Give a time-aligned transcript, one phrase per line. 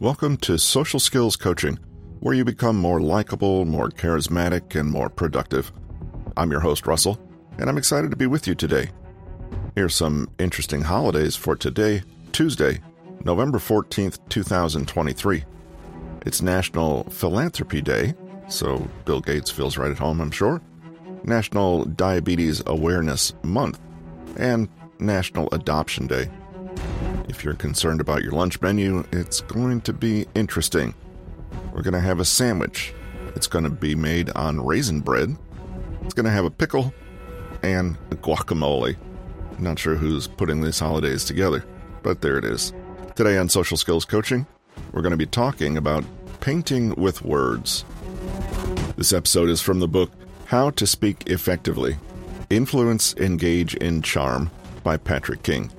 [0.00, 1.76] Welcome to Social Skills Coaching,
[2.20, 5.72] where you become more likable, more charismatic, and more productive.
[6.36, 7.18] I'm your host, Russell,
[7.58, 8.90] and I'm excited to be with you today.
[9.74, 12.78] Here's some interesting holidays for today, Tuesday,
[13.24, 15.42] November 14th, 2023.
[16.24, 18.14] It's National Philanthropy Day,
[18.48, 20.62] so Bill Gates feels right at home, I'm sure.
[21.24, 23.80] National Diabetes Awareness Month,
[24.36, 24.68] and
[25.00, 26.30] National Adoption Day.
[27.28, 30.94] If you're concerned about your lunch menu, it's going to be interesting.
[31.72, 32.94] We're going to have a sandwich.
[33.36, 35.36] It's going to be made on raisin bread.
[36.02, 36.92] It's going to have a pickle
[37.62, 38.96] and a guacamole.
[39.58, 41.64] Not sure who's putting these holidays together,
[42.02, 42.72] but there it is.
[43.14, 44.46] Today on Social Skills Coaching,
[44.92, 46.04] we're going to be talking about
[46.40, 47.84] painting with words.
[48.96, 50.10] This episode is from the book
[50.46, 51.98] How to Speak Effectively
[52.48, 54.50] Influence, Engage in Charm
[54.82, 55.70] by Patrick King.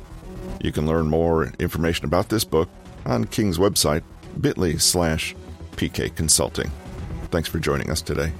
[0.61, 2.69] You can learn more information about this book
[3.05, 4.03] on King's website,
[4.39, 5.35] bit.ly slash
[5.77, 6.69] PK Consulting.
[7.31, 8.31] Thanks for joining us today.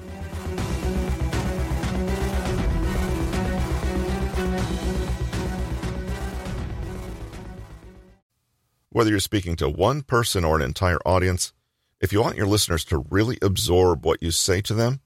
[8.92, 11.54] Whether you're speaking to one person or an entire audience,
[12.02, 15.00] if you want your listeners to really absorb what you say to them,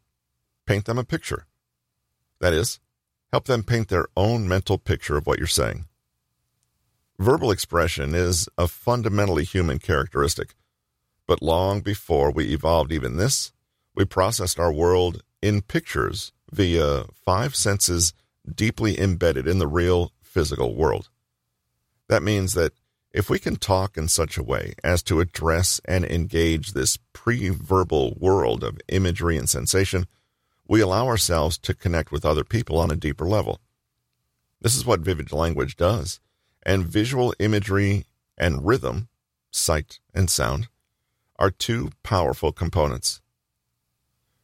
[0.66, 1.46] paint them a picture.
[2.40, 2.80] That is,
[3.32, 5.86] help them paint their own mental picture of what you're saying.
[7.20, 10.56] Verbal expression is a fundamentally human characteristic.
[11.28, 13.52] But long before we evolved even this,
[13.96, 18.14] we processed our world in pictures via five senses
[18.54, 21.10] deeply embedded in the real physical world.
[22.10, 22.74] That means that
[23.12, 27.50] if we can talk in such a way as to address and engage this pre
[27.50, 30.08] verbal world of imagery and sensation,
[30.68, 33.62] we allow ourselves to connect with other people on a deeper level.
[34.62, 36.20] This is what vivid language does
[36.66, 38.06] and visual imagery
[38.38, 39.08] and rhythm,
[39.52, 40.68] sight and sound,
[41.38, 43.22] are two powerful components.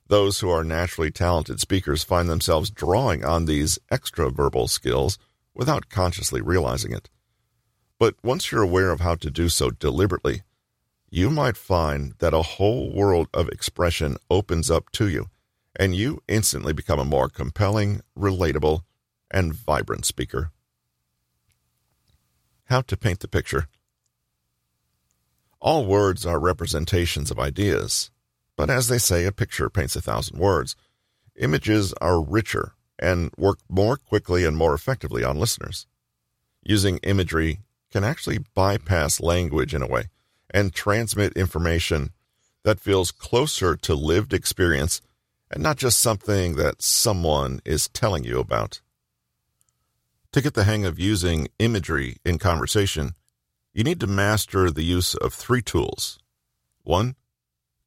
[0.08, 5.18] Those who are naturally talented speakers find themselves drawing on these extra verbal skills
[5.54, 7.10] without consciously realizing it.
[8.00, 10.42] But once you're aware of how to do so deliberately,
[11.12, 15.28] you might find that a whole world of expression opens up to you,
[15.76, 18.82] and you instantly become a more compelling, relatable,
[19.32, 20.52] and vibrant speaker
[22.70, 23.68] how to paint the picture.
[25.60, 28.12] All words are representations of ideas,
[28.56, 30.76] but as they say, a picture paints a thousand words.
[31.36, 35.88] Images are richer and work more quickly and more effectively on listeners.
[36.64, 40.10] Using imagery can actually bypass language in a way
[40.50, 42.12] and transmit information
[42.64, 45.02] that feels closer to lived experience
[45.50, 48.82] and not just something that someone is telling you about.
[50.34, 53.16] To get the hang of using imagery in conversation,
[53.74, 56.20] you need to master the use of three tools.
[56.84, 57.16] One,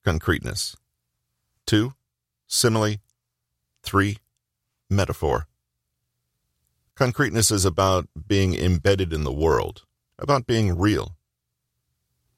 [0.04, 0.74] concreteness.
[1.66, 1.94] Two,
[2.48, 2.96] simile.
[3.84, 4.18] Three,
[4.90, 5.46] metaphor.
[6.96, 9.84] Concreteness is about being embedded in the world,
[10.18, 11.16] about being real.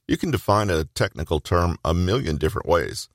[0.07, 3.09] You can define a technical term a million different ways,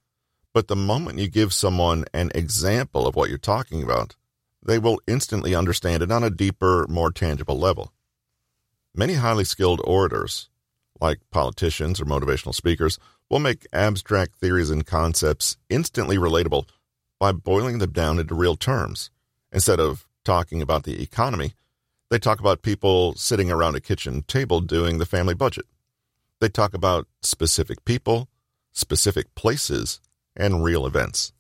[0.54, 4.16] but the moment you give someone an example of what you're talking about,
[4.64, 7.94] they will instantly understand it on a deeper, more tangible level.
[8.94, 10.50] Many highly skilled orators,
[11.00, 13.00] like politicians or motivational speakers,
[13.30, 16.68] will make abstract theories and concepts instantly relatable
[17.20, 19.12] by boiling them down into real terms.
[19.52, 21.54] Instead of talking about the economy,
[22.10, 25.66] they talk about people sitting around a kitchen table doing the family budget.
[26.40, 28.30] They talk about specific people,
[28.72, 30.00] specific places,
[30.36, 31.34] and real events.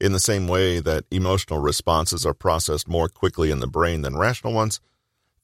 [0.00, 4.16] In the same way that emotional responses are processed more quickly in the brain than
[4.16, 4.80] rational ones,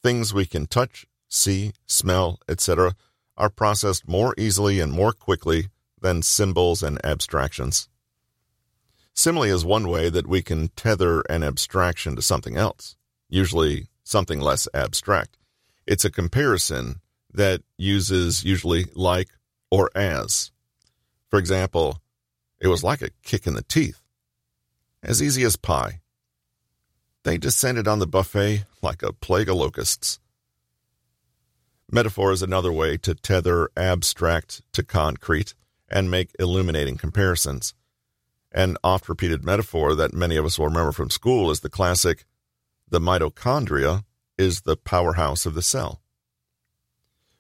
[0.03, 2.95] things we can touch, see, smell, etc.,
[3.37, 5.69] are processed more easily and more quickly
[6.01, 7.89] than symbols and abstractions.
[9.15, 12.97] Simile is one way that we can tether an abstraction to something else,
[13.29, 15.37] usually something less abstract.
[15.87, 17.01] It's a comparison
[17.33, 19.29] that uses usually like
[19.71, 20.51] or as.
[21.29, 21.99] For example,
[22.61, 24.00] it was like a kick in the teeth
[25.03, 26.01] as easy as pie.
[27.23, 30.21] They descended on the buffet like a plague of locusts.
[31.91, 35.55] Metaphor is another way to tether abstract to concrete
[35.89, 37.75] and make illuminating comparisons.
[38.53, 42.25] An oft repeated metaphor that many of us will remember from school is the classic
[42.89, 44.05] the mitochondria
[44.37, 46.01] is the powerhouse of the cell.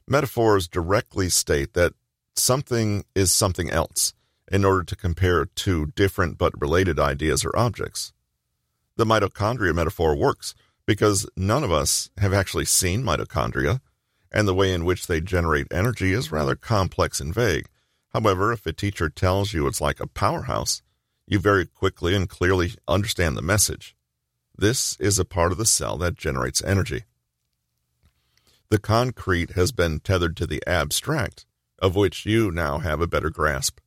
[0.06, 1.92] Metaphors directly state that
[2.36, 4.14] something is something else,
[4.50, 8.12] in order to compare two different but related ideas or objects.
[8.96, 10.54] The mitochondria metaphor works
[10.86, 13.80] because none of us have actually seen mitochondria,
[14.32, 17.66] and the way in which they generate energy is rather complex and vague.
[18.12, 20.82] However, if a teacher tells you it's like a powerhouse,
[21.26, 23.94] you very quickly and clearly understand the message.
[24.56, 27.04] This is a part of the cell that generates energy.
[28.68, 31.46] The concrete has been tethered to the abstract,
[31.78, 33.79] of which you now have a better grasp.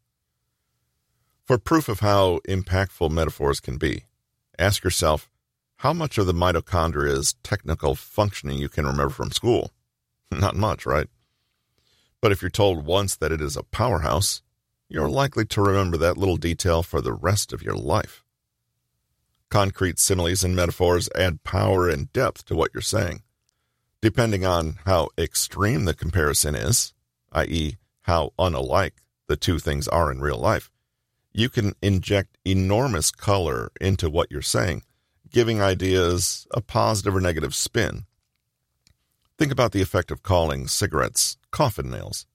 [1.45, 4.05] For proof of how impactful metaphors can be,
[4.57, 5.29] ask yourself
[5.77, 9.71] how much of the mitochondria's technical functioning you can remember from school.
[10.31, 11.07] Not much, right?
[12.21, 14.41] But if you're told once that it is a powerhouse,
[14.87, 18.23] you're likely to remember that little detail for the rest of your life.
[19.49, 23.21] Concrete similes and metaphors add power and depth to what you're saying.
[24.01, 26.93] Depending on how extreme the comparison is,
[27.33, 30.71] i.e., how unalike the two things are in real life,
[31.33, 34.83] you can inject enormous color into what you're saying,
[35.31, 38.05] giving ideas a positive or negative spin.
[39.37, 42.27] Think about the effect of calling cigarettes coffin nails,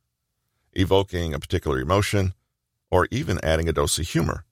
[0.73, 2.35] evoking a particular emotion,
[2.91, 4.45] or even adding a dose of humor.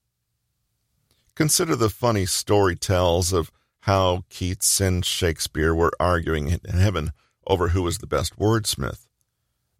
[1.34, 3.50] Consider the funny story tells of
[3.80, 7.12] how Keats and Shakespeare were arguing in heaven
[7.46, 9.05] over who was the best wordsmith.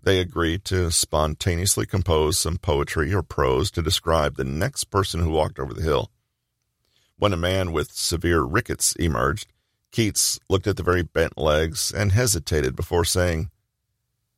[0.06, 5.30] They agreed to spontaneously compose some poetry or prose to describe the next person who
[5.30, 6.12] walked over the hill.
[7.18, 9.48] When a man with severe rickets emerged,
[9.90, 13.50] Keats looked at the very bent legs and hesitated before saying,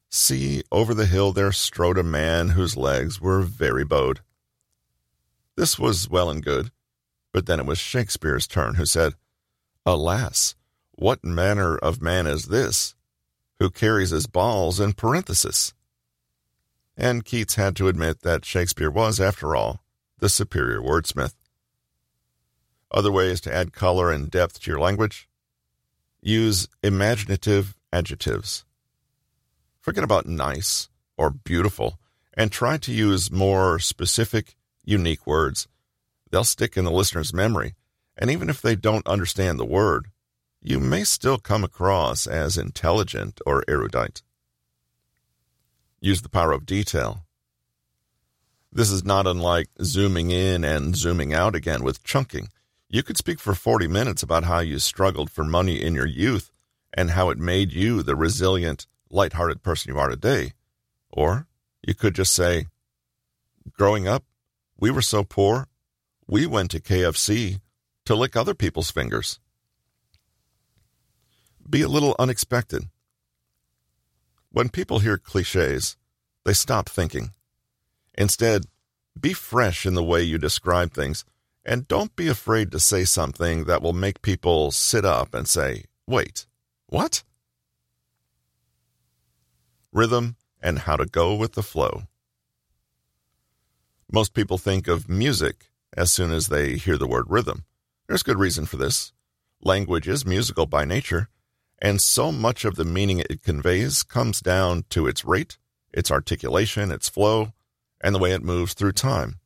[0.09, 4.21] See, over the hill there strode a man whose legs were very bowed.
[5.55, 6.71] This was well and good,
[7.31, 9.17] but then it was Shakespeare's turn, who said,
[9.85, 10.55] Alas,
[10.93, 12.95] what manner of man is this,
[13.59, 15.73] who carries his balls in parenthesis?
[16.97, 19.83] And Keats had to admit that Shakespeare was, after all,
[20.19, 21.35] the superior wordsmith.
[22.91, 25.29] Other ways to add color and depth to your language
[26.21, 28.65] use imaginative adjectives.
[29.81, 31.99] Forget about nice or beautiful
[32.35, 35.69] and try to use more specific, unique words.
[36.31, 37.75] They'll stick in the listener's memory,
[38.17, 40.07] and even if they don't understand the word,
[40.63, 44.23] you may still come across as intelligent or erudite.
[46.01, 47.25] Use the power of detail.
[48.73, 52.49] This is not unlike zooming in and zooming out again with chunking.
[52.89, 56.51] You could speak for 40 minutes about how you struggled for money in your youth
[56.93, 60.53] and how it made you the resilient, light-hearted person you are today.
[61.11, 61.47] Or
[61.87, 62.67] you could just say,
[63.77, 64.25] Growing up,
[64.79, 65.69] we were so poor,
[66.27, 67.61] we went to KFC
[68.05, 69.39] to lick other people's fingers.
[71.69, 72.85] Be a little unexpected.
[74.51, 75.97] When people hear cliches,
[76.45, 77.31] they stop thinking.
[78.17, 78.65] Instead,
[79.21, 81.25] be fresh in the way you describe things
[81.69, 85.85] and don't be afraid to say something that will make people sit up and say,
[86.07, 86.47] wait,
[86.87, 87.23] what?
[89.93, 92.05] Rhythm and how to go with the flow.
[94.11, 97.65] Most people think of music as soon as they hear the word rhythm.
[98.07, 99.13] There's good reason for this.
[99.61, 101.29] Language is musical by nature,
[101.81, 105.59] and so much of the meaning it conveys comes down to its rate,
[105.93, 107.53] its articulation, its flow,
[108.01, 109.39] and the way it moves through time.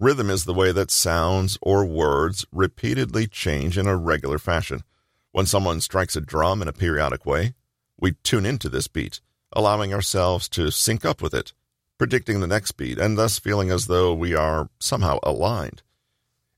[0.00, 4.84] Rhythm is the way that sounds or words repeatedly change in a regular fashion.
[5.32, 7.54] When someone strikes a drum in a periodic way,
[7.98, 9.20] we tune into this beat,
[9.52, 11.52] allowing ourselves to sync up with it,
[11.98, 15.82] predicting the next beat, and thus feeling as though we are somehow aligned.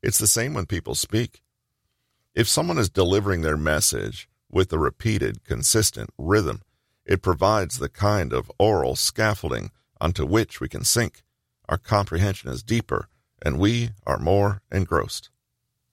[0.02, 1.42] It's the same when people speak.
[2.34, 6.62] If someone is delivering their message with a repeated, consistent rhythm,
[7.04, 11.22] it provides the kind of oral scaffolding onto which we can sink.
[11.68, 13.08] Our comprehension is deeper
[13.42, 15.30] and we are more engrossed.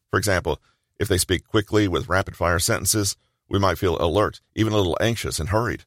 [0.10, 0.60] For example,
[1.00, 3.16] if they speak quickly with rapid fire sentences,
[3.50, 5.86] we might feel alert, even a little anxious and hurried.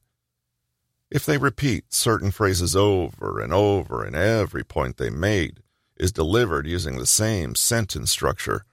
[1.09, 5.61] If they repeat certain phrases over and over and every point they made
[5.97, 8.65] is delivered using the same sentence structure,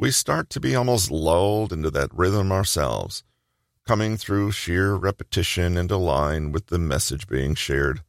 [0.00, 3.22] we start to be almost lulled into that rhythm ourselves,
[3.86, 8.00] coming through sheer repetition into line with the message being shared.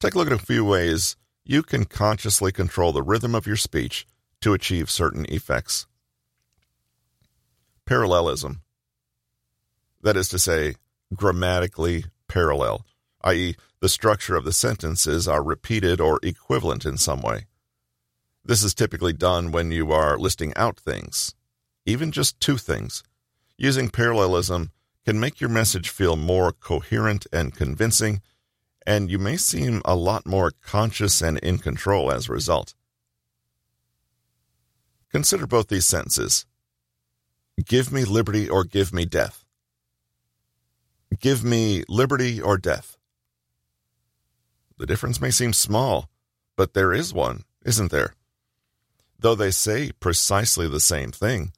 [0.00, 1.14] Take a look at a few ways
[1.44, 4.08] you can consciously control the rhythm of your speech
[4.40, 5.86] to achieve certain effects.
[7.86, 8.62] Parallelism.
[10.02, 10.74] That is to say,
[11.14, 12.84] grammatically parallel,
[13.22, 17.46] i.e., the structure of the sentences are repeated or equivalent in some way.
[18.44, 21.34] This is typically done when you are listing out things,
[21.86, 23.02] even just two things.
[23.56, 24.70] Using parallelism
[25.04, 28.20] can make your message feel more coherent and convincing
[28.86, 32.74] and you may seem a lot more conscious and in control as a result.
[35.10, 36.46] Consider both these sentences
[37.64, 39.44] Give me liberty or give me death.
[41.20, 42.96] Give me liberty or death.
[44.76, 46.08] The difference may seem small,
[46.56, 48.14] but there is one, isn't there?
[49.18, 51.52] Though they say precisely the same thing,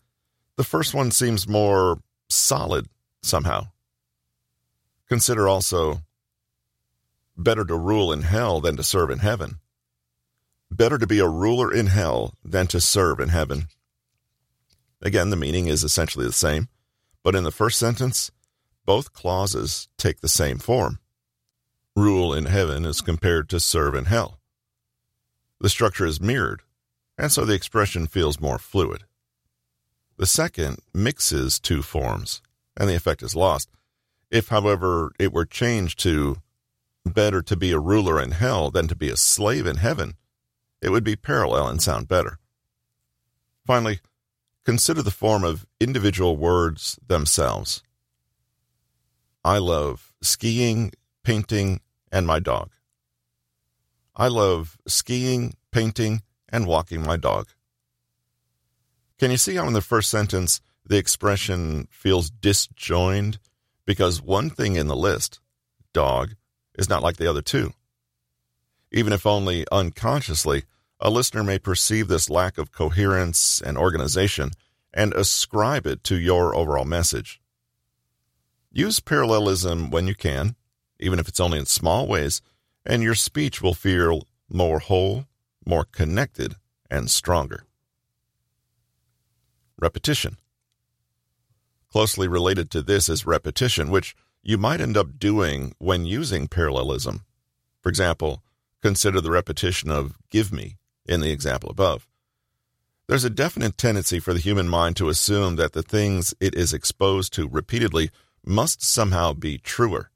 [0.56, 2.86] the first one seems more solid
[3.22, 3.68] somehow.
[5.08, 6.02] Consider also
[7.36, 9.58] better to rule in hell than to serve in heaven.
[10.70, 13.68] Better to be a ruler in hell than to serve in heaven.
[15.02, 16.68] Again, the meaning is essentially the same,
[17.22, 18.30] but in the first sentence,
[18.84, 20.98] both clauses take the same form.
[21.94, 24.40] Rule in heaven is compared to serve in hell.
[25.60, 26.62] The structure is mirrored,
[27.18, 29.04] and so the expression feels more fluid.
[30.18, 32.40] The second mixes two forms,
[32.76, 33.68] and the effect is lost.
[34.30, 36.38] If, however, it were changed to
[37.04, 40.14] better to be a ruler in hell than to be a slave in heaven,
[40.82, 42.38] it would be parallel and sound better.
[43.66, 44.00] Finally,
[44.64, 47.82] consider the form of individual words themselves.
[49.44, 50.92] I love skiing,
[51.22, 51.80] painting,
[52.10, 52.70] and my dog.
[54.14, 56.22] I love skiing, painting,
[56.56, 57.48] and walking my dog.
[59.18, 63.38] Can you see how in the first sentence the expression feels disjoined
[63.84, 65.38] because one thing in the list,
[65.92, 66.34] dog,
[66.78, 67.74] is not like the other two?
[68.90, 70.64] Even if only unconsciously,
[70.98, 74.50] a listener may perceive this lack of coherence and organization
[74.94, 77.38] and ascribe it to your overall message.
[78.72, 80.56] Use parallelism when you can,
[80.98, 82.40] even if it's only in small ways,
[82.86, 85.26] and your speech will feel more whole,
[85.66, 86.54] more connected,
[86.90, 87.64] and stronger.
[89.78, 90.38] Repetition.
[91.90, 97.24] Closely related to this is repetition, which you might end up doing when using parallelism.
[97.82, 98.42] For example,
[98.80, 102.06] consider the repetition of give me in the example above.
[103.08, 106.72] There's a definite tendency for the human mind to assume that the things it is
[106.72, 108.10] exposed to repeatedly
[108.44, 110.10] must somehow be truer.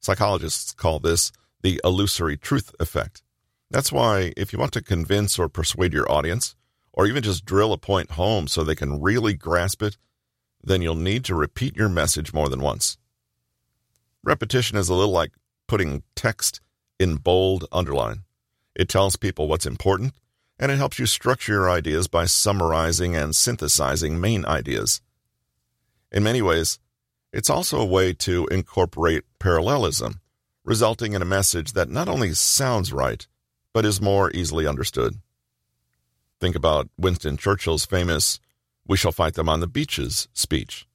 [0.00, 1.32] Psychologists call this
[1.62, 3.22] the illusory truth effect.
[3.70, 6.54] That's why, if you want to convince or persuade your audience,
[6.92, 9.98] or even just drill a point home so they can really grasp it,
[10.62, 12.96] then you'll need to repeat your message more than once.
[14.24, 15.32] Repetition is a little like
[15.68, 16.60] putting text
[16.98, 18.22] in bold underline.
[18.74, 20.14] It tells people what's important,
[20.58, 25.00] and it helps you structure your ideas by summarizing and synthesizing main ideas.
[26.10, 26.78] In many ways,
[27.32, 30.20] it's also a way to incorporate parallelism,
[30.64, 33.26] resulting in a message that not only sounds right,
[33.76, 35.16] but is more easily understood.
[36.40, 38.40] Think about Winston Churchill's famous
[38.88, 40.86] We shall fight them on the beaches speech.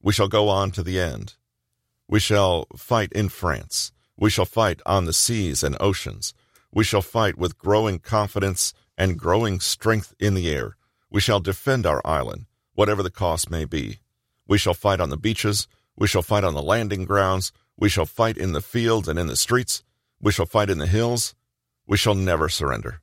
[0.00, 1.34] We shall go on to the end.
[2.06, 3.90] We shall fight in France.
[4.16, 6.34] We shall fight on the seas and oceans.
[6.72, 10.76] We shall fight with growing confidence and growing strength in the air.
[11.10, 13.98] We shall defend our island, whatever the cost may be.
[14.46, 15.66] We shall fight on the beaches.
[15.96, 17.50] We shall fight on the landing grounds.
[17.76, 19.82] We shall fight in the fields and in the streets.
[20.20, 21.34] We shall fight in the hills.
[21.86, 23.00] We shall never surrender.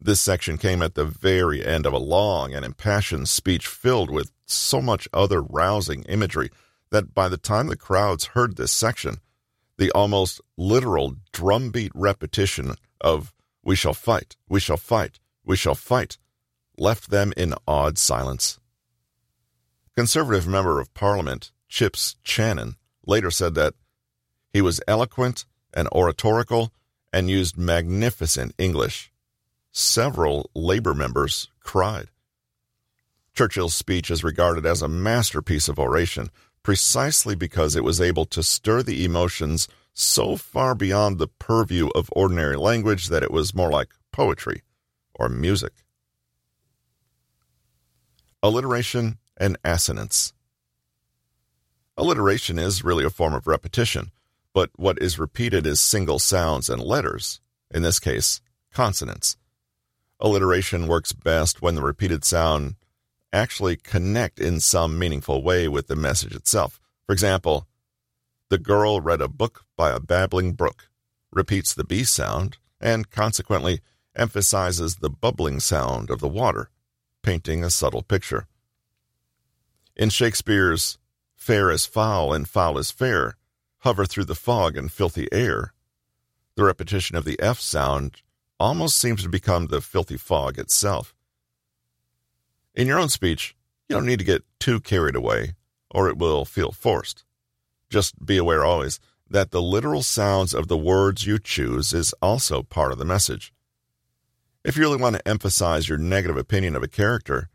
[0.00, 4.32] This section came at the very end of a long and impassioned speech filled with
[4.46, 6.50] so much other rousing imagery
[6.90, 9.18] that by the time the crowds heard this section,
[9.78, 16.18] the almost literal drumbeat repetition of, We shall fight, we shall fight, we shall fight,
[16.76, 18.58] left them in awed silence.
[19.94, 22.74] Conservative Member of Parliament Chips Channon
[23.06, 23.74] later said that
[24.52, 26.72] he was eloquent and oratorical
[27.12, 29.12] and used magnificent English.
[29.70, 32.08] Several Labour members cried.
[33.34, 36.30] Churchill's speech is regarded as a masterpiece of oration
[36.62, 42.08] precisely because it was able to stir the emotions so far beyond the purview of
[42.12, 44.62] ordinary language that it was more like poetry
[45.14, 45.72] or music.
[48.42, 50.32] Alliteration and assonance.
[51.96, 54.10] Alliteration is really a form of repetition,
[54.54, 57.40] but what is repeated is single sounds and letters,
[57.70, 58.40] in this case,
[58.72, 59.36] consonants.
[60.20, 62.76] Alliteration works best when the repeated sound
[63.32, 66.80] actually connect in some meaningful way with the message itself.
[67.06, 67.66] For example,
[68.50, 70.88] the girl read a book by a babbling brook,
[71.32, 73.80] repeats the B sound, and consequently
[74.14, 76.68] emphasizes the bubbling sound of the water,
[77.22, 78.46] painting a subtle picture.
[79.96, 80.98] In Shakespeare's
[81.34, 83.36] Fair is foul and foul is fair,
[83.82, 85.72] hover through the fog and filthy air,
[86.54, 88.22] the repetition of the F sound
[88.60, 91.14] almost seems to become the filthy fog itself.
[92.74, 93.56] In your own speech,
[93.88, 95.54] you don't need to get too carried away,
[95.90, 97.24] or it will feel forced.
[97.90, 102.62] Just be aware always that the literal sounds of the words you choose is also
[102.62, 103.52] part of the message.
[104.64, 107.48] If you really want to emphasize your negative opinion of a character,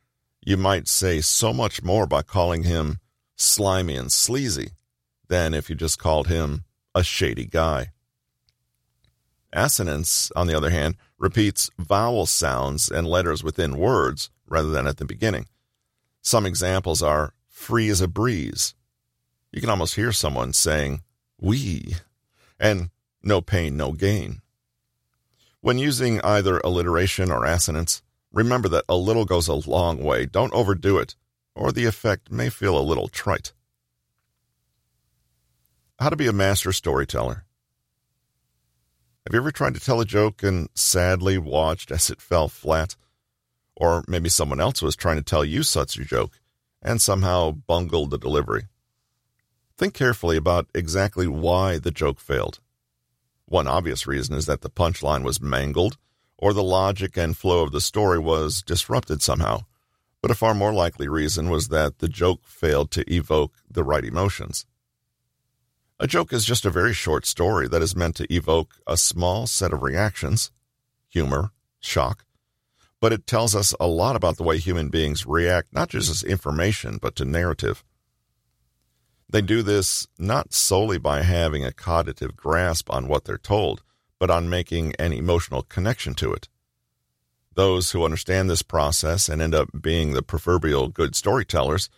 [0.43, 2.99] you might say so much more by calling him
[3.37, 4.71] slimy and sleazy
[5.27, 6.63] than if you just called him
[6.95, 7.91] a shady guy.
[9.53, 14.97] Assonance, on the other hand, repeats vowel sounds and letters within words rather than at
[14.97, 15.47] the beginning.
[16.21, 18.75] Some examples are free as a breeze.
[19.51, 21.01] You can almost hear someone saying,
[21.39, 21.95] we,
[22.59, 22.89] and
[23.23, 24.41] no pain, no gain.
[25.61, 30.25] When using either alliteration or assonance, remember that a little goes a long way.
[30.25, 31.15] Don't overdo it,
[31.55, 33.53] or the effect may feel a little trite.
[35.99, 37.43] How to be a master storyteller.
[39.25, 42.95] Have you ever tried to tell a joke and sadly watched as it fell flat?
[43.75, 46.39] Or maybe someone else was trying to tell you such a joke
[46.83, 48.67] and somehow bungled the delivery.
[49.75, 52.59] Think carefully about exactly why the joke failed.
[53.45, 55.97] One obvious reason is that the punchline was mangled,
[56.37, 59.61] or the logic and flow of the story was disrupted somehow.
[60.21, 64.05] But a far more likely reason was that the joke failed to evoke the right
[64.05, 64.67] emotions.
[65.99, 69.47] A joke is just a very short story that is meant to evoke a small
[69.47, 70.51] set of reactions
[71.09, 72.25] humor, shock,
[72.99, 76.23] but it tells us a lot about the way human beings react, not just as
[76.23, 77.83] information, but to narrative.
[79.29, 83.81] They do this not solely by having a cognitive grasp on what they're told,
[84.19, 86.47] but on making an emotional connection to it.
[87.55, 91.89] Those who understand this process and end up being the proverbial good storytellers,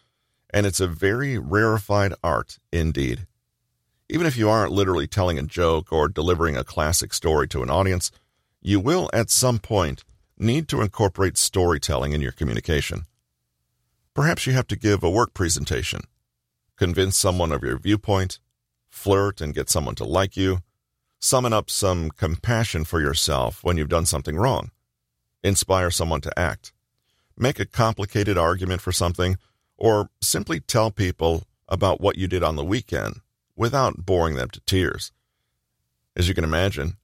[0.52, 3.28] and it's a very rarefied art indeed.
[4.12, 7.70] Even if you aren't literally telling a joke or delivering a classic story to an
[7.70, 8.12] audience,
[8.60, 10.04] you will at some point
[10.36, 13.04] need to incorporate storytelling in your communication.
[14.16, 16.02] Perhaps you have to give a work presentation,
[16.76, 18.40] convince someone of your viewpoint,
[18.90, 20.60] flirt and get someone to like you,
[21.20, 24.72] summon up some compassion for yourself when you've done something wrong,
[25.44, 26.74] inspire someone to act,
[27.38, 29.38] make a complicated argument for something,
[29.78, 33.22] or simply tell people about what you did on the weekend
[33.60, 35.12] without boring them to tears.
[36.16, 36.96] As you can imagine,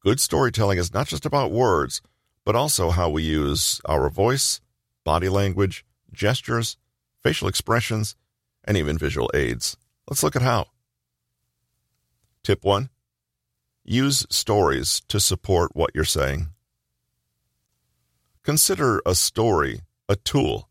[0.00, 2.02] good storytelling is not just about words,
[2.44, 4.60] but also how we use our voice,
[5.04, 6.76] body language, gestures,
[7.22, 8.16] facial expressions,
[8.64, 9.76] and even visual aids.
[10.08, 10.66] Let's look at how.
[12.42, 12.90] Tip 1
[13.84, 16.48] Use stories to support what you're saying.
[18.42, 20.70] Consider a story a tool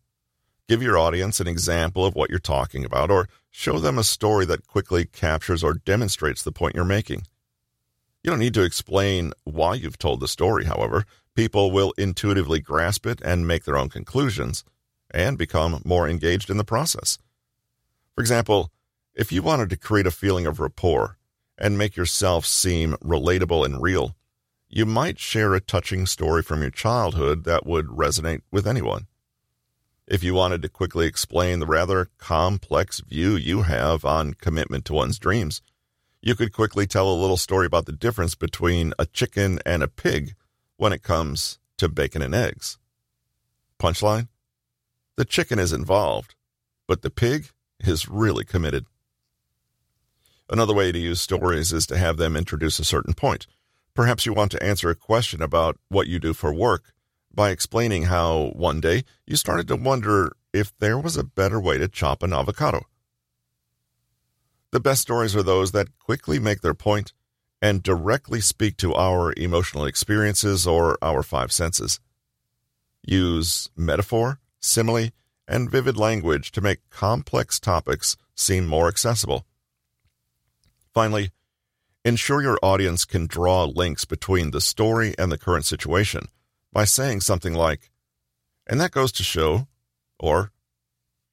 [0.70, 4.46] Give your audience an example of what you're talking about, or show them a story
[4.46, 7.24] that quickly captures or demonstrates the point you're making.
[8.24, 11.06] You don't need to explain why you've told the story, however.
[11.36, 14.64] People will intuitively grasp it and make their own conclusions
[15.12, 17.18] and become more engaged in the process.
[18.16, 18.72] For example,
[19.14, 21.18] if you wanted to create a feeling of rapport
[21.58, 24.16] and make yourself seem relatable and real,
[24.70, 29.08] you might share a touching story from your childhood that would resonate with anyone.
[30.10, 34.94] If you wanted to quickly explain the rather complex view you have on commitment to
[34.94, 35.62] one's dreams,
[36.20, 39.88] you could quickly tell a little story about the difference between a chicken and a
[39.88, 40.34] pig
[40.78, 42.80] when it comes to bacon and eggs.
[43.80, 44.30] Punchline?
[45.16, 46.34] The chicken is involved,
[46.88, 48.88] but the pig is really committed.
[50.50, 53.46] Another way to use stories is to have them introduce a certain point.
[53.94, 56.94] Perhaps you want to answer a question about what you do for work
[57.34, 61.78] by explaining how one day you started to wonder if there was a better way
[61.78, 62.82] to chop an avocado.
[64.72, 67.14] The best stories are those that quickly make their point
[67.62, 72.00] and directly speak to our emotional experiences or our five senses.
[73.04, 75.10] Use metaphor, simile,
[75.48, 79.46] and vivid language to make complex topics seem more accessible.
[80.94, 81.32] Finally,
[82.06, 86.28] ensure your audience can draw links between the story and the current situation
[86.72, 87.92] by saying something like,
[88.68, 89.68] and that goes to show,
[90.20, 90.52] or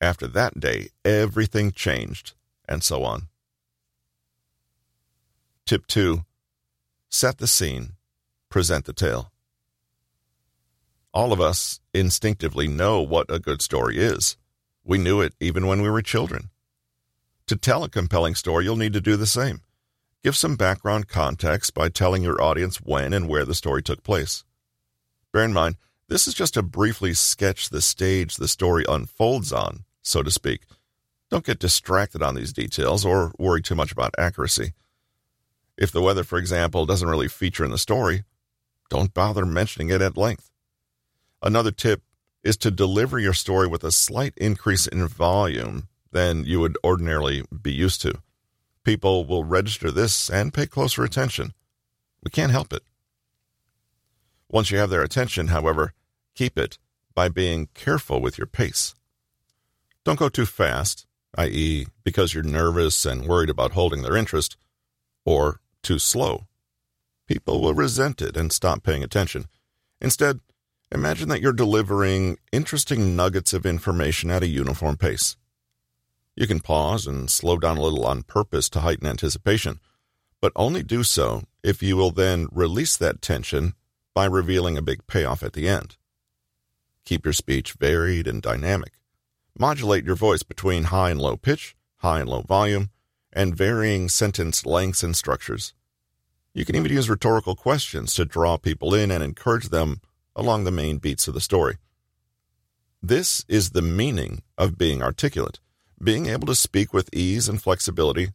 [0.00, 2.34] after that day, everything changed,
[2.68, 3.28] and so on.
[5.66, 6.24] Tip 2
[7.08, 7.92] Set the scene,
[8.48, 9.32] present the tale.
[11.14, 14.36] All of us instinctively know what a good story is.
[14.84, 16.50] We knew it even when we were children.
[17.46, 19.62] To tell a compelling story, you'll need to do the same.
[20.22, 24.44] Give some background context by telling your audience when and where the story took place.
[25.36, 25.76] Bear in mind,
[26.08, 30.62] this is just to briefly sketch the stage the story unfolds on, so to speak.
[31.30, 34.72] Don't get distracted on these details or worry too much about accuracy.
[35.76, 38.24] If the weather, for example, doesn't really feature in the story,
[38.88, 40.50] don't bother mentioning it at length.
[41.42, 42.00] Another tip
[42.42, 47.44] is to deliver your story with a slight increase in volume than you would ordinarily
[47.60, 48.22] be used to.
[48.84, 51.52] People will register this and pay closer attention.
[52.22, 52.82] We can't help it.
[54.48, 55.92] Once you have their attention, however,
[56.34, 56.78] keep it
[57.14, 58.94] by being careful with your pace.
[60.04, 61.06] Don't go too fast,
[61.36, 64.56] i.e., because you're nervous and worried about holding their interest,
[65.24, 66.46] or too slow.
[67.26, 69.46] People will resent it and stop paying attention.
[70.00, 70.40] Instead,
[70.92, 75.36] imagine that you're delivering interesting nuggets of information at a uniform pace.
[76.36, 79.80] You can pause and slow down a little on purpose to heighten anticipation,
[80.40, 83.74] but only do so if you will then release that tension
[84.16, 85.98] by revealing a big payoff at the end.
[87.04, 88.94] Keep your speech varied and dynamic.
[89.58, 92.88] Modulate your voice between high and low pitch, high and low volume,
[93.30, 95.74] and varying sentence lengths and structures.
[96.54, 100.00] You can even use rhetorical questions to draw people in and encourage them
[100.34, 101.76] along the main beats of the story.
[103.02, 105.60] This is the meaning of being articulate,
[106.02, 108.30] being able to speak with ease and flexibility,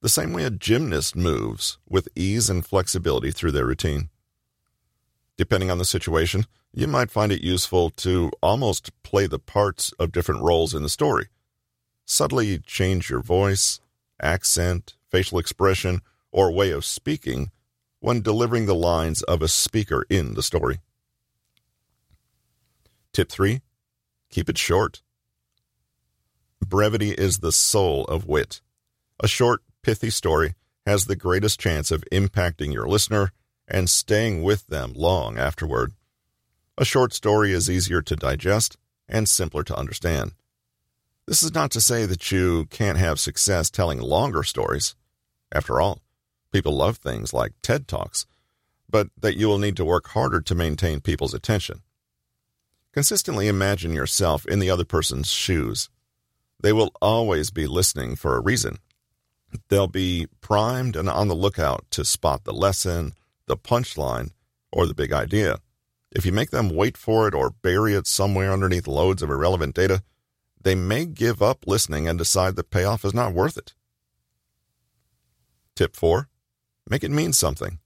[0.00, 4.08] the same way a gymnast moves with ease and flexibility through their routine.
[5.36, 10.12] Depending on the situation, you might find it useful to almost play the parts of
[10.12, 11.28] different roles in the story.
[12.06, 13.80] Subtly change your voice,
[14.20, 16.00] accent, facial expression,
[16.32, 17.50] or way of speaking
[18.00, 20.80] when delivering the lines of a speaker in the story.
[23.12, 23.60] Tip 3
[24.30, 25.02] Keep it short.
[26.60, 28.60] Brevity is the soul of wit.
[29.20, 33.32] A short, pithy story has the greatest chance of impacting your listener
[33.68, 35.92] and staying with them long afterward.
[36.78, 38.76] A short story is easier to digest
[39.08, 40.32] and simpler to understand.
[41.26, 44.94] This is not to say that you can't have success telling longer stories.
[45.52, 46.02] After all,
[46.56, 48.24] People love things like TED Talks,
[48.88, 51.82] but that you will need to work harder to maintain people's attention.
[52.92, 55.90] Consistently imagine yourself in the other person's shoes.
[56.58, 58.78] They will always be listening for a reason.
[59.68, 63.12] They'll be primed and on the lookout to spot the lesson,
[63.46, 64.30] the punchline,
[64.72, 65.58] or the big idea.
[66.10, 69.74] If you make them wait for it or bury it somewhere underneath loads of irrelevant
[69.74, 70.02] data,
[70.60, 73.74] they may give up listening and decide the payoff is not worth it.
[75.74, 76.28] Tip 4
[76.88, 77.78] Make it mean something.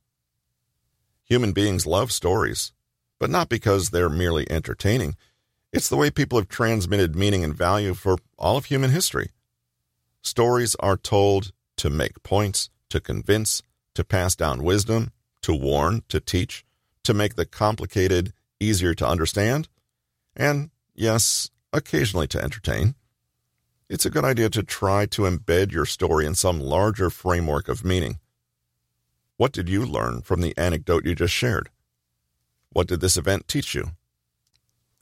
[1.24, 2.72] Human beings love stories,
[3.18, 5.16] but not because they're merely entertaining.
[5.72, 9.30] It's the way people have transmitted meaning and value for all of human history.
[10.22, 13.62] Stories are told to make points, to convince,
[13.94, 16.64] to pass down wisdom, to warn, to teach,
[17.04, 19.68] to make the complicated easier to understand,
[20.36, 22.94] and, yes, occasionally to entertain.
[23.88, 27.84] It's a good idea to try to embed your story in some larger framework of
[27.84, 28.20] meaning.
[29.36, 31.70] What did you learn from the anecdote you just shared?
[32.68, 33.92] What did this event teach you?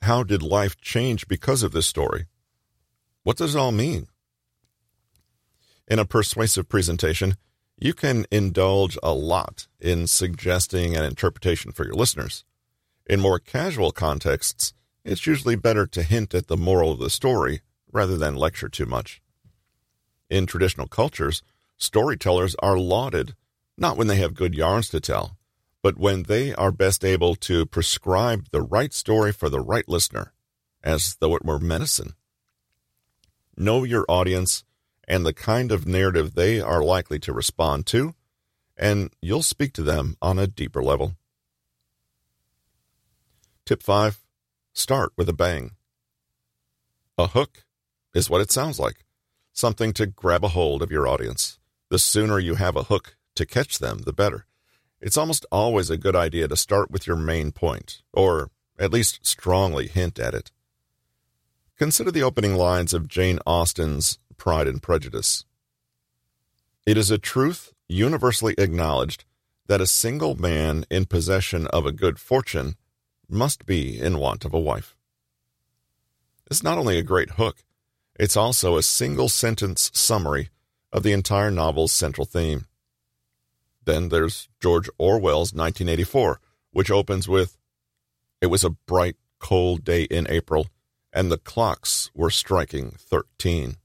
[0.03, 2.27] How did life change because of this story?
[3.25, 4.07] What does it all mean?
[5.87, 7.37] In a persuasive presentation,
[7.79, 12.45] you can indulge a lot in suggesting an interpretation for your listeners.
[13.07, 17.63] In more casual contexts, it's usually better to hint at the moral of the story
[17.93, 19.23] rather than lecture too much.
[20.29, 21.43] In traditional cultures,
[21.77, 23.35] storytellers are lauded
[23.79, 25.37] not when they have good yarns to tell,
[25.83, 30.33] but when they are best able to prescribe the right story for the right listener,
[30.83, 32.15] as though it were medicine.
[33.57, 34.65] Know your audience
[35.09, 38.15] and the kind of narrative they are likely to respond to,
[38.77, 41.17] and you'll speak to them on a deeper level.
[43.65, 44.21] Tip 5
[44.75, 45.73] Start with a bang.
[47.17, 47.65] A hook
[48.15, 49.05] is what it sounds like
[49.53, 51.59] something to grab a hold of your audience.
[51.89, 54.47] The sooner you have a hook to catch them, the better.
[55.01, 59.27] It's almost always a good idea to start with your main point, or at least
[59.27, 60.53] strongly hint at it.
[61.77, 65.45] Consider the opening lines of Jane Austen's Pride and Prejudice.
[66.87, 69.25] It is a truth universally acknowledged
[69.67, 72.77] that a single man in possession of a good fortune
[73.29, 74.97] must be in want of a wife.
[76.51, 77.65] It's not only a great hook,
[78.19, 80.49] it's also a single sentence summary
[80.93, 82.67] of the entire novel's central theme.
[83.85, 86.41] Then there's George Orwell's 1984,
[86.73, 87.59] which opens with
[88.41, 90.69] It was a bright, cold day in April,
[91.13, 93.77] and the clocks were striking 13.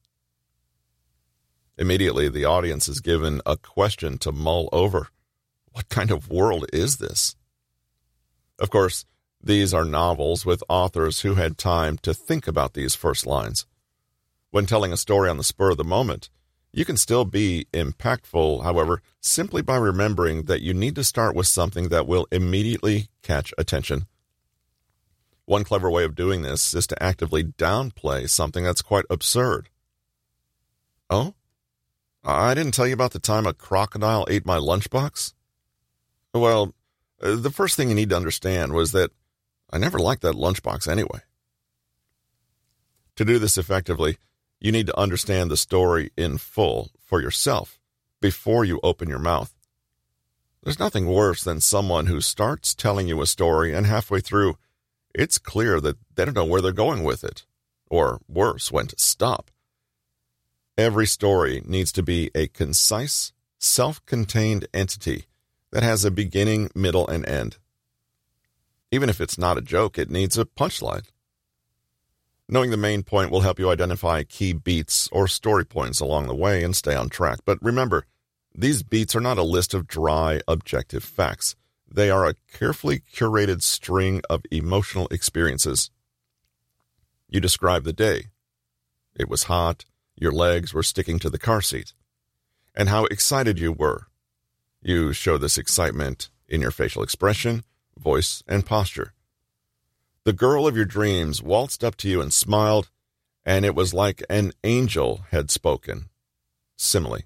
[1.77, 5.09] Immediately, the audience is given a question to mull over.
[5.71, 7.35] What kind of world is this?
[8.59, 9.05] Of course,
[9.41, 13.65] these are novels with authors who had time to think about these first lines.
[14.51, 16.29] When telling a story on the spur of the moment,
[16.71, 21.47] you can still be impactful, however, simply by remembering that you need to start with
[21.47, 24.07] something that will immediately catch attention.
[25.45, 29.69] One clever way of doing this is to actively downplay something that's quite absurd.
[31.09, 31.33] Oh?
[32.23, 35.33] I didn't tell you about the time a crocodile ate my lunchbox?
[36.33, 36.73] Well,
[37.19, 39.11] the first thing you need to understand was that
[39.71, 41.19] I never liked that lunchbox anyway.
[43.17, 44.17] To do this effectively,
[44.63, 47.79] You need to understand the story in full for yourself
[48.21, 49.53] before you open your mouth.
[50.63, 54.55] There's nothing worse than someone who starts telling you a story and halfway through,
[55.13, 57.45] it's clear that they don't know where they're going with it,
[57.89, 59.51] or worse, when to stop.
[60.77, 65.25] Every story needs to be a concise, self contained entity
[65.71, 67.57] that has a beginning, middle, and end.
[68.91, 71.05] Even if it's not a joke, it needs a punchline.
[72.49, 76.35] Knowing the main point will help you identify key beats or story points along the
[76.35, 77.39] way and stay on track.
[77.45, 78.05] But remember,
[78.55, 81.55] these beats are not a list of dry, objective facts.
[81.87, 85.91] They are a carefully curated string of emotional experiences.
[87.29, 88.25] You describe the day.
[89.15, 91.93] It was hot, your legs were sticking to the car seat,
[92.75, 94.07] and how excited you were.
[94.81, 97.63] You show this excitement in your facial expression,
[97.97, 99.13] voice, and posture.
[100.25, 102.89] The girl of your dreams waltzed up to you and smiled,
[103.45, 106.09] and it was like an angel had spoken.
[106.77, 107.23] Simile.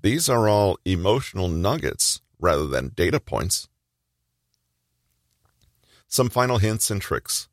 [0.00, 3.68] These are all emotional nuggets rather than data points.
[6.08, 7.48] Some final hints and tricks.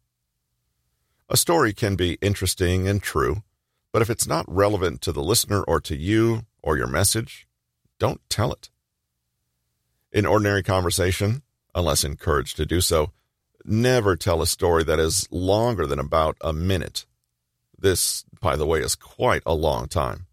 [1.29, 3.43] A story can be interesting and true,
[3.91, 7.47] but if it's not relevant to the listener or to you or your message,
[7.99, 8.69] don't tell it.
[10.11, 11.43] In ordinary conversation,
[11.75, 13.11] unless encouraged to do so,
[13.65, 17.05] never tell a story that is longer than about a minute.
[17.77, 20.25] This, by the way, is quite a long time.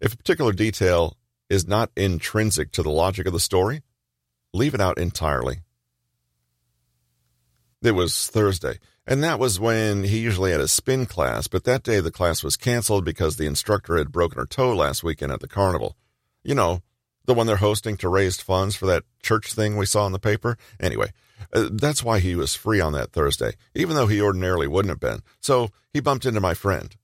[0.00, 1.16] If a particular detail
[1.48, 3.82] is not intrinsic to the logic of the story,
[4.52, 5.58] leave it out entirely.
[7.82, 11.82] It was Thursday, and that was when he usually had a spin class, but that
[11.82, 15.40] day the class was canceled because the instructor had broken her toe last weekend at
[15.40, 15.96] the carnival.
[16.44, 16.82] You know,
[17.24, 20.20] the one they're hosting to raise funds for that church thing we saw in the
[20.20, 20.56] paper?
[20.78, 21.12] Anyway,
[21.52, 25.00] uh, that's why he was free on that Thursday, even though he ordinarily wouldn't have
[25.00, 25.22] been.
[25.40, 26.94] So he bumped into my friend.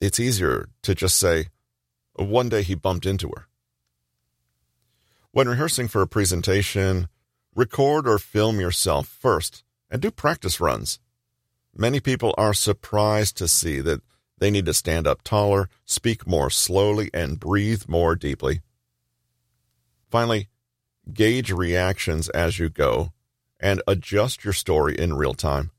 [0.00, 1.46] It's easier to just say,
[2.14, 3.46] one day he bumped into her.
[5.30, 7.08] When rehearsing for a presentation,
[7.54, 10.98] record or film yourself first and do practice runs.
[11.74, 14.02] Many people are surprised to see that
[14.38, 18.60] they need to stand up taller, speak more slowly, and breathe more deeply.
[20.10, 20.48] Finally,
[21.12, 23.12] gauge reactions as you go
[23.60, 25.70] and adjust your story in real time.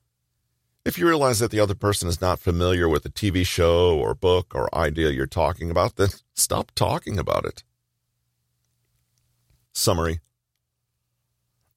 [0.85, 4.13] If you realize that the other person is not familiar with the TV show or
[4.13, 7.63] book or idea you're talking about, then stop talking about it.
[9.71, 10.19] Summary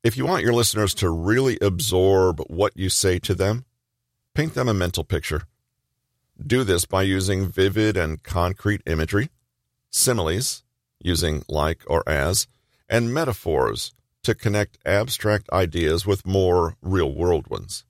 [0.07, 3.64] If you want your listeners to really absorb what you say to them,
[4.35, 5.42] paint them a mental picture.
[6.40, 9.31] Do this by using vivid and concrete imagery,
[9.90, 10.62] similes,
[11.01, 12.47] using like or as,
[12.88, 17.85] and metaphors to connect abstract ideas with more real world ones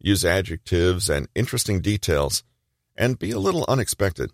[0.00, 2.42] use adjectives and interesting details,
[2.96, 4.32] and be a little unexpected.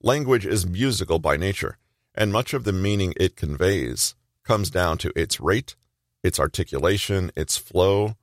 [0.00, 1.76] Language is musical by nature,
[2.14, 4.14] and much of the meaning it conveys
[4.46, 5.74] comes down to its rate,
[6.22, 8.16] its articulation, its flow,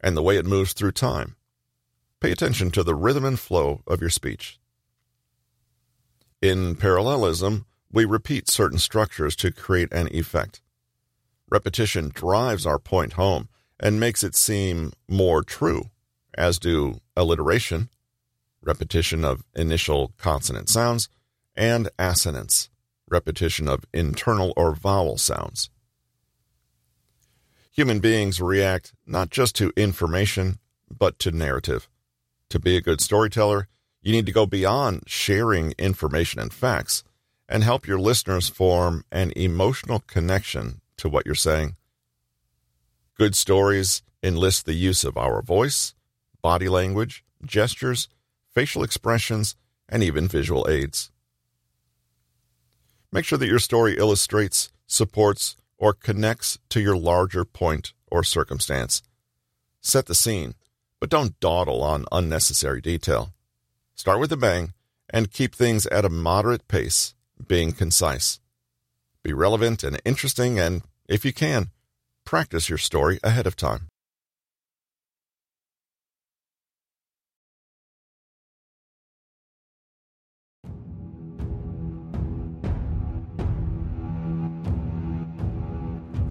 [0.00, 1.36] and the way it moves through time.
[2.20, 4.58] Pay attention to the rhythm and flow of your speech.
[6.40, 10.62] In parallelism, we repeat certain structures to create an effect.
[11.50, 15.90] Repetition drives our point home and makes it seem more true,
[16.36, 17.90] as do alliteration,
[18.62, 21.08] repetition of initial consonant sounds,
[21.54, 22.70] and assonance,
[23.08, 25.70] repetition of internal or vowel sounds.
[27.72, 30.58] Human beings react not just to information,
[30.90, 31.88] but to narrative.
[32.50, 33.68] To be a good storyteller,
[34.00, 37.04] you need to go beyond sharing information and facts
[37.48, 41.76] and help your listeners form an emotional connection to what you're saying.
[43.16, 45.94] Good stories enlist the use of our voice,
[46.42, 48.08] body language, gestures,
[48.48, 49.56] facial expressions,
[49.88, 51.10] and even visual aids.
[53.12, 59.02] Make sure that your story illustrates, supports, or connects to your larger point or circumstance.
[59.80, 60.54] Set the scene,
[61.00, 63.32] but don't dawdle on unnecessary detail.
[63.94, 64.72] Start with a bang
[65.10, 67.14] and keep things at a moderate pace,
[67.46, 68.40] being concise.
[69.22, 71.70] Be relevant and interesting, and if you can,
[72.26, 73.86] Practice your story ahead of time.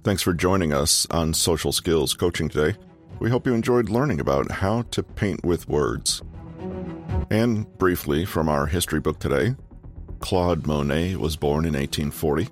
[0.06, 2.78] Thanks for joining us on Social Skills Coaching today.
[3.18, 6.22] We hope you enjoyed learning about how to paint with words.
[7.28, 9.56] And briefly from our history book today,
[10.20, 12.48] Claude Monet was born in 1840.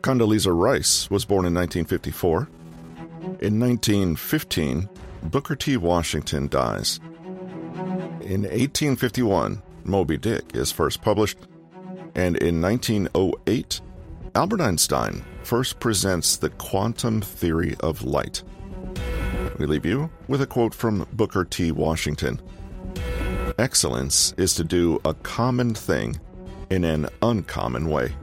[0.00, 2.48] Condoleezza Rice was born in 1954.
[3.40, 4.90] In 1915,
[5.22, 5.78] Booker T.
[5.78, 7.00] Washington dies.
[8.20, 11.38] in 1851, Moby Dick is first published,
[12.14, 13.80] and in 1908,
[14.34, 18.42] Albert Einstein first presents the quantum theory of light.
[19.58, 21.72] We leave you with a quote from Booker T.
[21.72, 22.38] Washington
[23.58, 26.20] Excellence is to do a common thing
[26.68, 28.14] in an uncommon way.